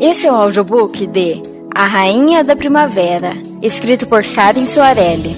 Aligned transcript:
Esse 0.00 0.26
é 0.26 0.32
o 0.32 0.34
audiobook 0.34 1.06
de 1.06 1.42
A 1.74 1.84
Rainha 1.84 2.42
da 2.42 2.56
Primavera, 2.56 3.34
escrito 3.60 4.06
por 4.06 4.24
Karen 4.24 4.64
Soarelli. 4.64 5.36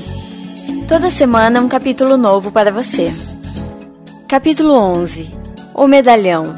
Toda 0.86 1.10
semana 1.10 1.60
um 1.60 1.68
capítulo 1.68 2.16
novo 2.16 2.52
para 2.52 2.70
você. 2.70 3.12
Capítulo 4.28 4.72
11 4.72 5.34
O 5.74 5.88
Medalhão 5.88 6.54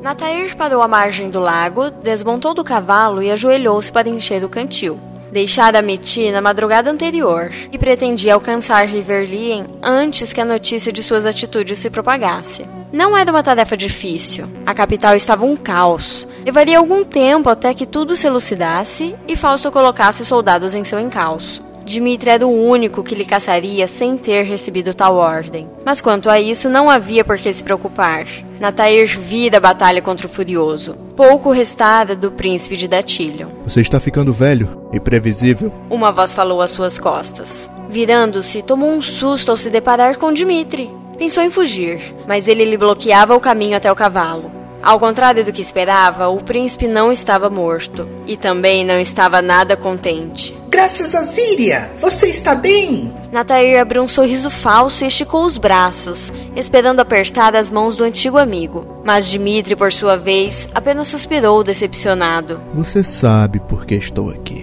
Natair 0.00 0.56
parou 0.56 0.80
à 0.80 0.86
margem 0.86 1.28
do 1.28 1.40
lago, 1.40 1.90
desmontou 1.90 2.54
do 2.54 2.62
cavalo 2.62 3.20
e 3.20 3.32
ajoelhou-se 3.32 3.90
para 3.90 4.08
encher 4.08 4.44
o 4.44 4.48
cantil. 4.48 5.09
Deixara 5.32 5.80
Meti 5.80 6.30
na 6.30 6.40
madrugada 6.40 6.90
anterior 6.90 7.52
e 7.72 7.78
pretendia 7.78 8.34
alcançar 8.34 8.86
Riverlien 8.86 9.64
antes 9.82 10.32
que 10.32 10.40
a 10.40 10.44
notícia 10.44 10.92
de 10.92 11.02
suas 11.02 11.24
atitudes 11.24 11.78
se 11.78 11.88
propagasse. 11.88 12.64
Não 12.92 13.16
era 13.16 13.30
uma 13.30 13.42
tarefa 13.42 13.76
difícil. 13.76 14.46
A 14.66 14.74
capital 14.74 15.14
estava 15.14 15.44
um 15.44 15.56
caos. 15.56 16.26
Levaria 16.44 16.78
algum 16.78 17.04
tempo 17.04 17.48
até 17.48 17.72
que 17.72 17.86
tudo 17.86 18.16
se 18.16 18.26
elucidasse 18.26 19.14
e 19.28 19.36
Fausto 19.36 19.70
colocasse 19.70 20.24
soldados 20.24 20.74
em 20.74 20.82
seu 20.82 20.98
encalço. 20.98 21.62
Dimitri 21.84 22.30
era 22.30 22.46
o 22.46 22.68
único 22.68 23.02
que 23.02 23.14
lhe 23.14 23.24
caçaria 23.24 23.86
sem 23.86 24.16
ter 24.16 24.42
recebido 24.42 24.94
tal 24.94 25.16
ordem. 25.16 25.68
Mas 25.84 26.00
quanto 26.00 26.28
a 26.28 26.40
isso, 26.40 26.68
não 26.68 26.90
havia 26.90 27.24
por 27.24 27.38
que 27.38 27.52
se 27.52 27.64
preocupar. 27.64 28.26
Natair 28.58 29.18
vira 29.18 29.58
a 29.58 29.60
batalha 29.60 30.02
contra 30.02 30.26
o 30.26 30.30
Furioso. 30.30 30.94
Pouco 31.16 31.50
restara 31.50 32.14
do 32.14 32.30
príncipe 32.30 32.76
de 32.76 32.86
Datillion. 32.86 33.48
Você 33.64 33.80
está 33.80 33.98
ficando 33.98 34.32
velho 34.32 34.79
e 34.92 35.00
previsível. 35.00 35.72
Uma 35.88 36.10
voz 36.12 36.32
falou 36.34 36.60
às 36.60 36.70
suas 36.70 36.98
costas. 36.98 37.68
Virando-se, 37.88 38.62
tomou 38.62 38.90
um 38.90 39.02
susto 39.02 39.50
ao 39.50 39.56
se 39.56 39.70
deparar 39.70 40.16
com 40.16 40.32
Dimitri. 40.32 40.90
Pensou 41.18 41.42
em 41.42 41.50
fugir, 41.50 42.14
mas 42.26 42.48
ele 42.48 42.64
lhe 42.64 42.76
bloqueava 42.76 43.34
o 43.34 43.40
caminho 43.40 43.76
até 43.76 43.90
o 43.90 43.96
cavalo. 43.96 44.50
Ao 44.82 44.98
contrário 44.98 45.44
do 45.44 45.52
que 45.52 45.60
esperava, 45.60 46.28
o 46.28 46.42
príncipe 46.42 46.88
não 46.88 47.12
estava 47.12 47.50
morto 47.50 48.08
e 48.26 48.36
também 48.36 48.84
não 48.84 48.98
estava 48.98 49.42
nada 49.42 49.76
contente. 49.76 50.58
Graças 50.70 51.14
a 51.14 51.22
Zíria, 51.24 51.90
você 52.00 52.28
está 52.28 52.54
bem? 52.54 53.12
Natair 53.30 53.78
abriu 53.78 54.02
um 54.02 54.08
sorriso 54.08 54.48
falso 54.48 55.04
e 55.04 55.08
esticou 55.08 55.44
os 55.44 55.58
braços, 55.58 56.32
esperando 56.56 57.00
apertar 57.00 57.54
as 57.54 57.68
mãos 57.68 57.96
do 57.96 58.04
antigo 58.04 58.38
amigo. 58.38 58.86
Mas 59.04 59.28
Dimitri, 59.28 59.76
por 59.76 59.92
sua 59.92 60.16
vez, 60.16 60.66
apenas 60.74 61.08
suspirou 61.08 61.62
decepcionado. 61.62 62.60
Você 62.72 63.02
sabe 63.02 63.60
por 63.60 63.84
que 63.84 63.96
estou 63.96 64.30
aqui. 64.30 64.59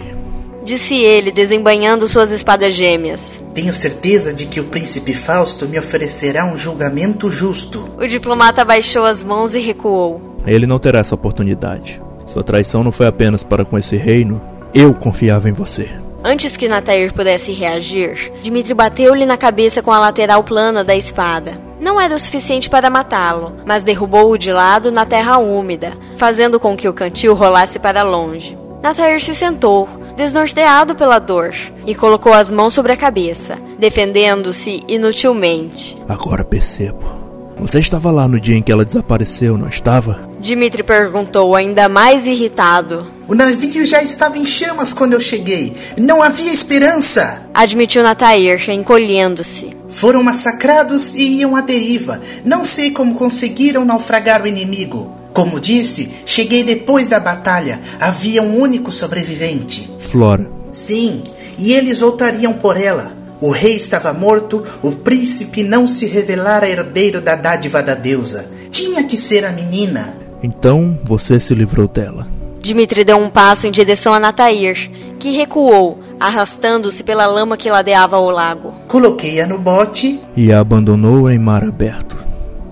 Disse 0.68 0.96
ele, 0.96 1.32
desembanhando 1.32 2.10
suas 2.10 2.30
espadas 2.30 2.74
gêmeas. 2.74 3.42
Tenho 3.54 3.74
certeza 3.74 4.34
de 4.34 4.46
que 4.46 4.60
o 4.60 4.66
príncipe 4.66 5.14
Fausto 5.14 5.66
me 5.66 5.80
oferecerá 5.80 6.44
um 6.44 6.58
julgamento 6.58 7.32
justo. 7.32 7.86
O 7.98 8.06
diplomata 8.06 8.66
baixou 8.66 9.06
as 9.06 9.24
mãos 9.24 9.56
e 9.56 9.60
recuou. 9.60 10.20
Ele 10.46 10.68
não 10.68 10.78
terá 10.78 11.00
essa 11.00 11.16
oportunidade. 11.16 12.02
Sua 12.26 12.44
traição 12.44 12.84
não 12.84 12.92
foi 12.92 13.08
apenas 13.08 13.44
para 13.44 13.64
com 13.64 13.78
esse 13.78 13.96
reino. 13.96 14.42
Eu 14.74 14.94
confiava 14.94 15.48
em 15.48 15.54
você. 15.54 15.88
Antes 16.22 16.58
que 16.58 16.68
Natair 16.68 17.14
pudesse 17.14 17.54
reagir, 17.54 18.30
Dimitri 18.44 18.74
bateu-lhe 18.74 19.26
na 19.26 19.38
cabeça 19.38 19.82
com 19.82 19.94
a 19.94 20.00
lateral 20.02 20.44
plana 20.44 20.84
da 20.84 20.98
espada. 20.98 21.54
Não 21.80 22.02
era 22.02 22.14
o 22.14 22.20
suficiente 22.20 22.70
para 22.70 22.90
matá-lo, 22.90 23.54
mas 23.66 23.86
derrubou-o 23.86 24.38
de 24.38 24.52
lado 24.52 24.92
na 24.92 25.06
terra 25.06 25.38
úmida, 25.38 25.94
fazendo 26.18 26.60
com 26.60 26.76
que 26.76 26.90
o 26.90 26.94
cantil 26.94 27.34
rolasse 27.34 27.80
para 27.80 28.04
longe. 28.04 28.58
Natair 28.84 29.24
se 29.24 29.34
sentou, 29.34 29.88
desnorteado 30.18 30.96
pela 30.96 31.20
dor, 31.20 31.54
e 31.86 31.94
colocou 31.94 32.34
as 32.34 32.50
mãos 32.50 32.74
sobre 32.74 32.92
a 32.92 32.98
cabeça, 32.98 33.56
defendendo-se 33.78 34.84
inutilmente. 34.88 35.96
Agora 36.10 36.44
percebo. 36.44 37.06
Você 37.60 37.78
estava 37.78 38.10
lá 38.12 38.28
no 38.28 38.40
dia 38.40 38.56
em 38.56 38.62
que 38.62 38.72
ela 38.72 38.84
desapareceu, 38.84 39.58
não 39.58 39.68
estava? 39.68 40.28
Dimitri 40.40 40.82
perguntou, 40.82 41.56
ainda 41.56 41.88
mais 41.88 42.26
irritado. 42.26 43.06
O 43.28 43.36
navio 43.36 43.86
já 43.86 44.02
estava 44.02 44.38
em 44.38 44.46
chamas 44.46 44.94
quando 44.94 45.14
eu 45.14 45.20
cheguei. 45.20 45.76
Não 45.98 46.22
havia 46.24 46.52
esperança. 46.52 47.44
Admitiu 47.54 48.02
Natair, 48.02 48.70
encolhendo-se. 48.70 49.76
Foram 49.90 50.24
massacrados 50.24 51.14
e 51.14 51.40
iam 51.40 51.56
à 51.56 51.62
deriva. 51.62 52.22
Não 52.44 52.66
sei 52.66 52.92
como 52.92 53.16
conseguiram 53.16 53.86
naufragar 53.86 54.44
o 54.44 54.48
inimigo. 54.48 55.17
Como 55.38 55.60
disse, 55.60 56.10
cheguei 56.26 56.64
depois 56.64 57.08
da 57.08 57.20
batalha. 57.20 57.80
Havia 58.00 58.42
um 58.42 58.60
único 58.60 58.92
sobrevivente. 58.92 59.88
Flora. 60.00 60.50
Sim, 60.72 61.22
e 61.60 61.74
eles 61.74 62.00
voltariam 62.00 62.54
por 62.54 62.76
ela. 62.76 63.12
O 63.40 63.52
rei 63.52 63.76
estava 63.76 64.12
morto, 64.12 64.64
o 64.82 64.92
príncipe 64.92 65.62
não 65.62 65.88
se 65.88 66.08
revelara 66.08 66.68
herdeiro 66.68 67.22
da 67.22 67.36
dádiva 67.36 67.84
da 67.84 67.94
deusa. 67.94 68.50
Tinha 68.72 69.04
que 69.04 69.16
ser 69.16 69.46
a 69.46 69.52
menina. 69.52 70.18
Então 70.42 70.98
você 71.04 71.40
se 71.40 71.54
livrou 71.54 71.88
dela. 71.88 72.28
Dimitri 72.60 73.04
deu 73.04 73.18
um 73.18 73.30
passo 73.30 73.68
em 73.68 73.72
direção 73.72 74.16
a 74.16 74.20
Natair, 74.20 74.90
que 75.20 75.30
recuou, 75.30 76.00
arrastando-se 76.20 77.04
pela 77.04 77.28
lama 77.28 77.56
que 77.56 77.70
ladeava 77.70 78.18
o 78.18 78.32
lago. 78.32 78.74
Coloquei-a 78.88 79.46
no 79.46 79.60
bote 79.60 80.20
e 80.36 80.52
a 80.52 80.60
abandonou 80.60 81.30
em 81.30 81.38
mar 81.38 81.64
aberto. 81.64 82.27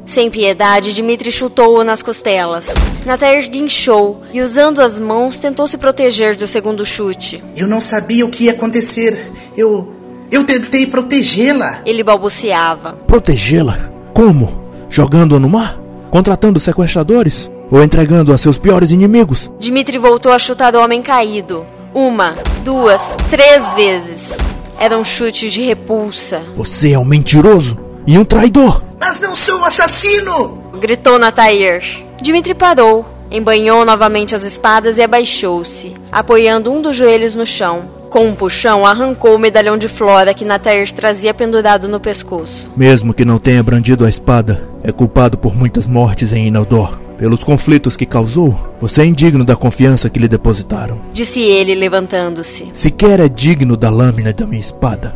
Sem 0.05 0.29
piedade, 0.29 0.93
Dimitri 0.93 1.31
chutou-o 1.31 1.83
nas 1.83 2.03
costelas. 2.03 2.67
Natair 3.05 3.49
guinchou 3.49 4.21
e, 4.31 4.41
usando 4.41 4.79
as 4.81 4.99
mãos, 4.99 5.39
tentou 5.39 5.67
se 5.67 5.77
proteger 5.77 6.35
do 6.35 6.47
segundo 6.47 6.85
chute. 6.85 7.43
Eu 7.55 7.67
não 7.67 7.81
sabia 7.81 8.25
o 8.25 8.29
que 8.29 8.45
ia 8.45 8.51
acontecer. 8.51 9.31
Eu. 9.57 9.91
Eu 10.31 10.44
tentei 10.44 10.88
protegê-la. 10.88 11.81
Ele 11.85 12.03
balbuciava. 12.03 12.94
Protegê-la? 13.07 13.91
Como? 14.13 14.65
Jogando-a 14.89 15.39
no 15.39 15.49
mar? 15.49 15.79
Contratando 16.09 16.59
sequestradores? 16.59 17.49
Ou 17.71 17.83
entregando 17.83 18.33
a 18.33 18.38
seus 18.38 18.57
piores 18.57 18.91
inimigos? 18.91 19.49
Dimitri 19.59 19.97
voltou 19.97 20.31
a 20.31 20.39
chutar 20.39 20.75
o 20.75 20.81
homem 20.81 21.01
caído. 21.01 21.65
Uma, 21.94 22.35
duas, 22.63 23.13
três 23.29 23.73
vezes. 23.73 24.31
Eram 24.79 25.03
chutes 25.03 25.53
de 25.53 25.61
repulsa. 25.61 26.41
Você 26.55 26.91
é 26.91 26.99
um 26.99 27.05
mentiroso 27.05 27.77
e 28.05 28.17
um 28.17 28.25
traidor. 28.25 28.83
Mas 29.07 29.19
não 29.19 29.35
sou 29.35 29.59
um 29.59 29.66
assassino! 29.66 30.63
Gritou 30.79 31.19
Natair. 31.19 31.83
Dimitri 32.19 32.55
parou, 32.55 33.05
embanhou 33.29 33.85
novamente 33.85 34.33
as 34.33 34.41
espadas 34.41 34.97
e 34.97 35.03
abaixou-se, 35.03 35.93
apoiando 36.11 36.71
um 36.71 36.81
dos 36.81 36.95
joelhos 36.95 37.35
no 37.35 37.45
chão. 37.45 37.88
Com 38.09 38.27
um 38.27 38.33
puxão, 38.33 38.83
arrancou 38.83 39.35
o 39.35 39.38
medalhão 39.39 39.77
de 39.77 39.88
Flora 39.88 40.33
que 40.33 40.44
Natair 40.44 40.91
trazia 40.91 41.35
pendurado 41.35 41.88
no 41.88 41.99
pescoço. 41.99 42.65
Mesmo 42.75 43.13
que 43.13 43.23
não 43.23 43.38
tenha 43.38 43.61
brandido 43.61 44.05
a 44.05 44.09
espada, 44.09 44.67
é 44.83 44.91
culpado 44.91 45.38
por 45.38 45.55
muitas 45.55 45.85
mortes 45.85 46.33
em 46.33 46.47
Inaldor. 46.47 46.97
Pelos 47.15 47.44
conflitos 47.44 47.95
que 47.95 48.07
causou, 48.07 48.57
você 48.79 49.03
é 49.03 49.05
indigno 49.05 49.45
da 49.45 49.55
confiança 49.55 50.09
que 50.09 50.17
lhe 50.17 50.27
depositaram. 50.27 50.99
Disse 51.13 51.41
ele, 51.41 51.75
levantando-se. 51.75 52.69
Sequer 52.73 53.19
é 53.19 53.29
digno 53.29 53.77
da 53.77 53.91
lâmina 53.91 54.33
da 54.33 54.47
minha 54.47 54.59
espada. 54.59 55.15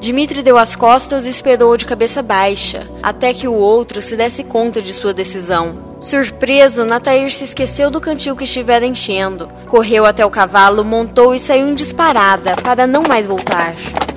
Dimitri 0.00 0.42
deu 0.42 0.56
as 0.56 0.76
costas 0.76 1.26
e 1.26 1.30
esperou 1.30 1.76
de 1.76 1.84
cabeça 1.84 2.22
baixa, 2.22 2.86
até 3.02 3.34
que 3.34 3.48
o 3.48 3.54
outro 3.54 4.00
se 4.00 4.16
desse 4.16 4.44
conta 4.44 4.80
de 4.80 4.92
sua 4.92 5.12
decisão. 5.12 5.96
Surpreso, 6.00 6.84
Natair 6.84 7.32
se 7.32 7.42
esqueceu 7.42 7.90
do 7.90 8.00
cantil 8.00 8.36
que 8.36 8.44
estivera 8.44 8.86
enchendo. 8.86 9.48
Correu 9.66 10.06
até 10.06 10.24
o 10.24 10.30
cavalo, 10.30 10.84
montou 10.84 11.34
e 11.34 11.40
saiu 11.40 11.66
em 11.66 11.74
disparada, 11.74 12.54
para 12.56 12.86
não 12.86 13.02
mais 13.02 13.26
voltar. 13.26 13.74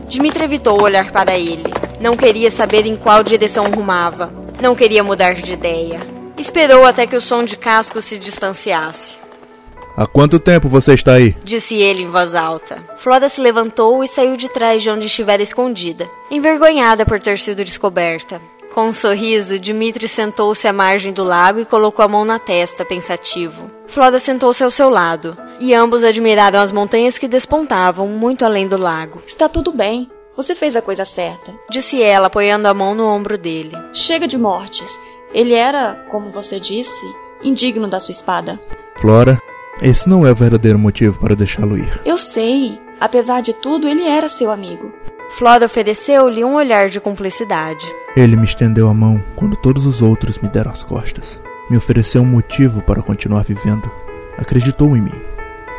Dimitri 0.08 0.44
evitou 0.44 0.82
olhar 0.82 1.12
para 1.12 1.38
ele. 1.38 1.64
Não 2.00 2.12
queria 2.12 2.52
saber 2.52 2.86
em 2.86 2.96
qual 2.96 3.24
direção 3.24 3.66
rumava. 3.66 4.32
Não 4.62 4.76
queria 4.76 5.04
mudar 5.04 5.34
de 5.34 5.54
ideia. 5.54 6.00
Esperou 6.38 6.86
até 6.86 7.08
que 7.08 7.16
o 7.16 7.22
som 7.22 7.44
de 7.44 7.58
casco 7.58 8.02
se 8.02 8.20
distanciasse. 8.20 9.21
Há 9.96 10.08
quanto 10.08 10.40
tempo 10.40 10.70
você 10.70 10.94
está 10.94 11.14
aí? 11.14 11.36
Disse 11.44 11.76
ele 11.76 12.04
em 12.04 12.08
voz 12.08 12.34
alta. 12.34 12.78
Flora 12.98 13.30
se 13.30 13.42
levantou 13.42 14.04
e 14.04 14.08
saiu 14.08 14.38
de 14.38 14.50
trás 14.50 14.82
de 14.82 14.90
onde 14.90 15.06
estivera 15.06 15.44
escondida, 15.44 16.10
envergonhada 16.30 17.06
por 17.06 17.20
ter 17.20 17.40
sido 17.40 17.64
descoberta. 17.64 18.40
Com 18.74 18.88
um 18.88 18.94
sorriso, 18.94 19.60
Dimitri 19.60 20.08
sentou-se 20.08 20.66
à 20.66 20.72
margem 20.72 21.12
do 21.12 21.26
lago 21.26 21.60
e 21.60 21.66
colocou 21.66 22.06
a 22.06 22.08
mão 22.08 22.24
na 22.24 22.40
testa, 22.40 22.86
pensativo. 22.86 23.66
Flora 23.86 24.18
sentou-se 24.18 24.64
ao 24.64 24.72
seu 24.72 24.90
lado, 24.90 25.38
e 25.60 25.74
ambos 25.74 26.06
admiraram 26.06 26.60
as 26.60 26.72
montanhas 26.72 27.18
que 27.18 27.28
despontavam 27.28 28.08
muito 28.08 28.46
além 28.46 28.68
do 28.68 28.78
lago. 28.78 29.22
Está 29.28 29.50
tudo 29.50 29.74
bem. 29.74 30.10
Você 30.38 30.56
fez 30.56 30.78
a 30.78 30.82
coisa 30.82 31.04
certa. 31.04 31.54
Disse 31.70 32.02
ela, 32.02 32.28
apoiando 32.28 32.66
a 32.70 32.74
mão 32.74 32.96
no 32.96 33.06
ombro 33.06 33.38
dele. 33.38 33.78
Chega 33.92 34.26
de 34.26 34.38
mortes. 34.38 34.98
Ele 35.34 35.54
era, 35.54 36.06
como 36.10 36.30
você 36.30 36.58
disse, 36.58 37.06
indigno 37.44 37.90
da 37.90 38.00
sua 38.00 38.14
espada. 38.14 38.58
Flora, 38.98 39.42
esse 39.82 40.08
não 40.08 40.26
é 40.26 40.32
o 40.32 40.36
verdadeiro 40.36 40.78
motivo 40.78 41.20
para 41.20 41.36
deixá-lo 41.36 41.78
ir. 41.78 42.02
Eu 42.06 42.18
sei. 42.18 42.80
Apesar 43.00 43.42
de 43.42 43.54
tudo, 43.54 43.88
ele 43.88 44.04
era 44.04 44.30
seu 44.30 44.52
amigo. 44.52 44.94
Flora 45.32 45.66
ofereceu-lhe 45.66 46.44
um 46.44 46.54
olhar 46.54 46.90
de 46.90 47.00
cumplicidade. 47.00 47.86
Ele 48.16 48.36
me 48.36 48.44
estendeu 48.44 48.88
a 48.88 48.94
mão 48.94 49.24
quando 49.36 49.56
todos 49.56 49.86
os 49.86 50.02
outros 50.02 50.38
me 50.40 50.50
deram 50.50 50.72
as 50.72 50.84
costas. 50.84 51.40
Me 51.70 51.78
ofereceu 51.78 52.22
um 52.22 52.26
motivo 52.26 52.82
para 52.82 53.02
continuar 53.02 53.44
vivendo. 53.44 53.90
Acreditou 54.38 54.96
em 54.96 55.02
mim. 55.02 55.22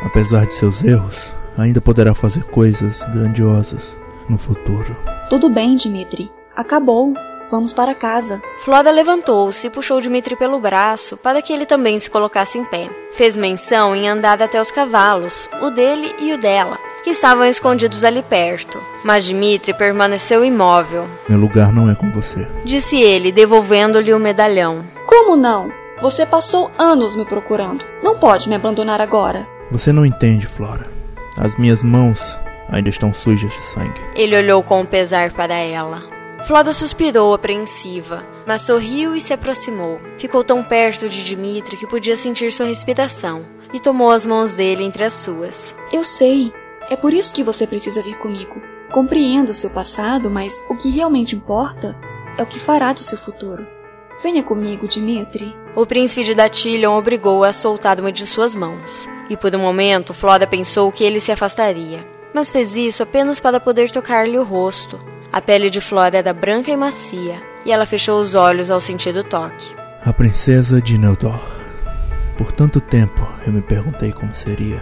Apesar 0.03 0.45
de 0.45 0.53
seus 0.53 0.83
erros, 0.83 1.31
ainda 1.57 1.79
poderá 1.79 2.13
fazer 2.13 2.43
coisas 2.45 3.03
grandiosas 3.13 3.95
no 4.27 4.37
futuro. 4.37 4.97
Tudo 5.29 5.49
bem, 5.49 5.75
Dimitri. 5.75 6.29
Acabou. 6.55 7.13
Vamos 7.49 7.73
para 7.73 7.93
casa. 7.93 8.41
Flora 8.59 8.89
levantou-se 8.89 9.67
e 9.67 9.69
puxou 9.69 10.01
Dimitri 10.01 10.35
pelo 10.35 10.59
braço 10.59 11.15
para 11.17 11.41
que 11.41 11.53
ele 11.53 11.65
também 11.65 11.99
se 11.99 12.09
colocasse 12.09 12.57
em 12.57 12.65
pé. 12.65 12.89
Fez 13.11 13.37
menção 13.37 13.95
em 13.95 14.09
andar 14.09 14.41
até 14.41 14.59
os 14.59 14.71
cavalos, 14.71 15.49
o 15.61 15.69
dele 15.69 16.15
e 16.19 16.33
o 16.33 16.37
dela, 16.37 16.79
que 17.03 17.11
estavam 17.11 17.45
escondidos 17.45 18.03
ali 18.03 18.23
perto. 18.23 18.81
Mas 19.03 19.25
Dimitri 19.25 19.73
permaneceu 19.73 20.43
imóvel. 20.43 21.07
Meu 21.29 21.39
lugar 21.39 21.71
não 21.71 21.89
é 21.89 21.95
com 21.95 22.09
você. 22.09 22.47
Disse 22.65 22.99
ele, 22.99 23.31
devolvendo-lhe 23.31 24.13
o 24.13 24.19
medalhão. 24.19 24.83
Como 25.05 25.35
não? 25.35 25.71
Você 26.01 26.25
passou 26.25 26.71
anos 26.77 27.15
me 27.15 27.23
procurando. 27.23 27.85
Não 28.01 28.17
pode 28.17 28.49
me 28.49 28.55
abandonar 28.55 28.99
agora. 28.99 29.47
Você 29.69 29.93
não 29.93 30.05
entende, 30.05 30.47
Flora. 30.47 30.91
As 31.37 31.55
minhas 31.55 31.83
mãos 31.83 32.37
ainda 32.69 32.89
estão 32.89 33.13
sujas 33.13 33.51
de 33.51 33.63
sangue. 33.63 34.01
Ele 34.15 34.35
olhou 34.35 34.63
com 34.63 34.85
pesar 34.85 35.31
para 35.31 35.53
ela. 35.55 36.01
Flora 36.45 36.73
suspirou 36.73 37.33
apreensiva, 37.33 38.21
mas 38.45 38.63
sorriu 38.63 39.15
e 39.15 39.21
se 39.21 39.31
aproximou. 39.31 39.97
Ficou 40.17 40.43
tão 40.43 40.61
perto 40.61 41.07
de 41.07 41.23
Dimitri 41.23 41.77
que 41.77 41.87
podia 41.87 42.17
sentir 42.17 42.51
sua 42.51 42.65
respiração 42.65 43.45
e 43.73 43.79
tomou 43.79 44.11
as 44.11 44.25
mãos 44.25 44.53
dele 44.53 44.83
entre 44.83 45.05
as 45.05 45.13
suas. 45.13 45.73
Eu 45.89 46.03
sei. 46.03 46.51
É 46.89 46.97
por 46.97 47.13
isso 47.13 47.33
que 47.33 47.45
você 47.45 47.65
precisa 47.65 48.03
vir 48.03 48.17
comigo. 48.19 48.61
Compreendo 48.91 49.53
seu 49.53 49.69
passado, 49.69 50.29
mas 50.29 50.61
o 50.69 50.75
que 50.75 50.89
realmente 50.89 51.33
importa 51.33 51.97
é 52.37 52.43
o 52.43 52.45
que 52.45 52.59
fará 52.59 52.91
do 52.91 52.99
seu 52.99 53.17
futuro. 53.17 53.65
Venha 54.21 54.43
comigo, 54.43 54.85
Dimitri. 54.85 55.55
O 55.73 55.85
príncipe 55.85 56.25
de 56.25 56.35
Datilion 56.35 56.97
obrigou-a 56.97 57.47
a 57.47 57.53
soltar 57.53 58.01
uma 58.01 58.11
de 58.11 58.27
suas 58.27 58.53
mãos. 58.53 59.07
E 59.29 59.37
por 59.37 59.55
um 59.55 59.59
momento, 59.59 60.13
Flora 60.13 60.45
pensou 60.45 60.91
que 60.91 61.05
ele 61.05 61.21
se 61.21 61.31
afastaria. 61.31 62.05
Mas 62.33 62.51
fez 62.51 62.75
isso 62.75 63.01
apenas 63.01 63.39
para 63.39 63.61
poder 63.61 63.89
tocar-lhe 63.91 64.37
o 64.37 64.43
rosto. 64.43 65.12
A 65.33 65.41
pele 65.41 65.67
de 65.67 65.81
Flora 65.81 66.15
era 66.15 66.31
branca 66.31 66.69
e 66.69 66.77
macia, 66.77 67.41
e 67.65 67.71
ela 67.71 67.87
fechou 67.87 68.21
os 68.21 68.35
olhos 68.35 68.69
ao 68.69 68.79
sentir 68.79 69.15
o 69.17 69.23
toque. 69.23 69.73
A 70.05 70.13
princesa 70.13 70.79
de 70.79 70.95
Neldor. 70.95 71.41
Por 72.37 72.51
tanto 72.51 72.79
tempo 72.79 73.27
eu 73.43 73.51
me 73.51 73.59
perguntei 73.59 74.11
como 74.11 74.35
seria. 74.35 74.79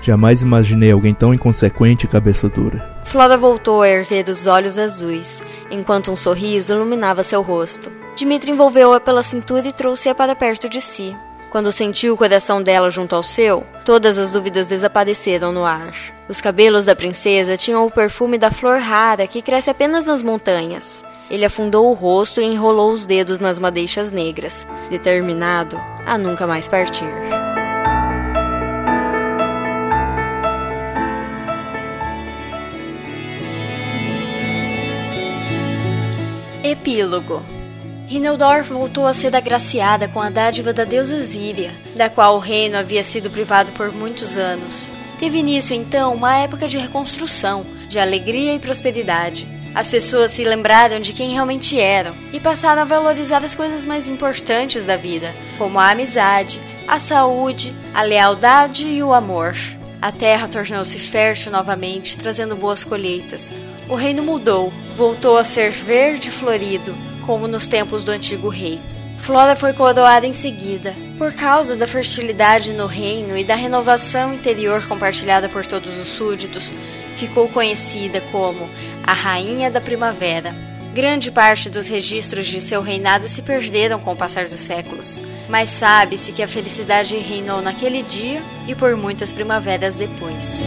Jamais 0.00 0.40
imaginei 0.40 0.90
alguém 0.90 1.12
tão 1.12 1.34
inconsequente 1.34 2.06
e 2.06 2.08
cabeça 2.08 2.48
dura. 2.48 2.98
Flora 3.04 3.36
voltou 3.36 3.82
a 3.82 3.90
erguer 3.90 4.26
os 4.30 4.46
olhos 4.46 4.78
azuis, 4.78 5.42
enquanto 5.70 6.10
um 6.10 6.16
sorriso 6.16 6.72
iluminava 6.72 7.22
seu 7.22 7.42
rosto. 7.42 7.92
Dimitri 8.16 8.52
envolveu-a 8.52 9.00
pela 9.00 9.22
cintura 9.22 9.68
e 9.68 9.72
trouxe-a 9.72 10.14
para 10.14 10.34
perto 10.34 10.66
de 10.66 10.80
si. 10.80 11.14
Quando 11.50 11.72
sentiu 11.72 12.14
o 12.14 12.16
coração 12.16 12.62
dela 12.62 12.92
junto 12.92 13.12
ao 13.12 13.24
seu, 13.24 13.66
todas 13.84 14.16
as 14.18 14.30
dúvidas 14.30 14.68
desapareceram 14.68 15.50
no 15.50 15.64
ar. 15.64 15.92
Os 16.28 16.40
cabelos 16.40 16.84
da 16.84 16.94
princesa 16.94 17.56
tinham 17.56 17.84
o 17.84 17.90
perfume 17.90 18.38
da 18.38 18.52
flor 18.52 18.78
rara 18.78 19.26
que 19.26 19.42
cresce 19.42 19.68
apenas 19.68 20.06
nas 20.06 20.22
montanhas. 20.22 21.04
Ele 21.28 21.44
afundou 21.44 21.90
o 21.90 21.92
rosto 21.92 22.40
e 22.40 22.44
enrolou 22.44 22.92
os 22.92 23.04
dedos 23.04 23.40
nas 23.40 23.58
madeixas 23.58 24.12
negras, 24.12 24.64
determinado 24.90 25.76
a 26.06 26.16
nunca 26.16 26.46
mais 26.46 26.68
partir. 26.68 27.04
Epílogo 36.62 37.42
Rineldor 38.10 38.64
voltou 38.64 39.06
a 39.06 39.14
ser 39.14 39.36
agraciada 39.36 40.08
com 40.08 40.20
a 40.20 40.28
dádiva 40.28 40.72
da 40.72 40.82
deusa 40.82 41.22
Zíria, 41.22 41.70
da 41.94 42.10
qual 42.10 42.34
o 42.34 42.40
reino 42.40 42.76
havia 42.76 43.04
sido 43.04 43.30
privado 43.30 43.70
por 43.70 43.92
muitos 43.92 44.36
anos. 44.36 44.92
Teve 45.16 45.38
início 45.38 45.76
então 45.76 46.12
uma 46.12 46.36
época 46.38 46.66
de 46.66 46.76
reconstrução, 46.76 47.64
de 47.88 48.00
alegria 48.00 48.52
e 48.52 48.58
prosperidade. 48.58 49.46
As 49.76 49.88
pessoas 49.88 50.32
se 50.32 50.42
lembraram 50.42 50.98
de 50.98 51.12
quem 51.12 51.30
realmente 51.30 51.78
eram 51.78 52.16
e 52.32 52.40
passaram 52.40 52.82
a 52.82 52.84
valorizar 52.84 53.44
as 53.44 53.54
coisas 53.54 53.86
mais 53.86 54.08
importantes 54.08 54.86
da 54.86 54.96
vida, 54.96 55.32
como 55.56 55.78
a 55.78 55.92
amizade, 55.92 56.60
a 56.88 56.98
saúde, 56.98 57.72
a 57.94 58.02
lealdade 58.02 58.88
e 58.88 59.00
o 59.04 59.14
amor. 59.14 59.54
A 60.02 60.10
terra 60.10 60.48
tornou-se 60.48 60.98
fértil 60.98 61.52
novamente, 61.52 62.18
trazendo 62.18 62.56
boas 62.56 62.82
colheitas. 62.82 63.54
O 63.88 63.94
reino 63.94 64.20
mudou, 64.20 64.72
voltou 64.96 65.36
a 65.36 65.44
ser 65.44 65.70
verde 65.70 66.30
e 66.30 66.32
florido, 66.32 66.92
como 67.30 67.46
nos 67.46 67.68
tempos 67.68 68.02
do 68.02 68.10
antigo 68.10 68.48
rei. 68.48 68.80
Flora 69.16 69.54
foi 69.54 69.72
coroada 69.72 70.26
em 70.26 70.32
seguida. 70.32 70.92
Por 71.16 71.32
causa 71.32 71.76
da 71.76 71.86
fertilidade 71.86 72.72
no 72.72 72.86
reino 72.86 73.38
e 73.38 73.44
da 73.44 73.54
renovação 73.54 74.34
interior 74.34 74.84
compartilhada 74.88 75.48
por 75.48 75.64
todos 75.64 75.96
os 75.96 76.08
súditos, 76.08 76.72
ficou 77.14 77.46
conhecida 77.46 78.20
como 78.32 78.68
a 79.06 79.12
Rainha 79.12 79.70
da 79.70 79.80
Primavera. 79.80 80.52
Grande 80.92 81.30
parte 81.30 81.70
dos 81.70 81.86
registros 81.86 82.46
de 82.46 82.60
seu 82.60 82.82
reinado 82.82 83.28
se 83.28 83.42
perderam 83.42 84.00
com 84.00 84.12
o 84.12 84.16
passar 84.16 84.48
dos 84.48 84.58
séculos, 84.58 85.22
mas 85.48 85.68
sabe-se 85.68 86.32
que 86.32 86.42
a 86.42 86.48
felicidade 86.48 87.16
reinou 87.16 87.62
naquele 87.62 88.02
dia 88.02 88.42
e 88.66 88.74
por 88.74 88.96
muitas 88.96 89.32
primaveras 89.32 89.94
depois. 89.94 90.64